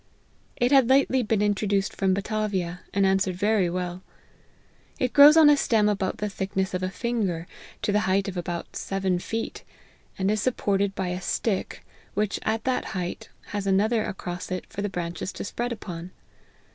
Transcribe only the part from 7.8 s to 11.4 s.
to the height of about seven feet, and is supported by a